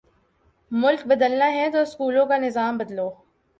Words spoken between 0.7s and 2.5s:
ملک بدلنا ہے تو سکولوں کا